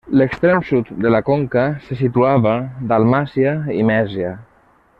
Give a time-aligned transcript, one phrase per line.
[0.19, 2.55] L'extrem sud de la conca se situava
[2.93, 4.33] Dalmàcia i Mèsia.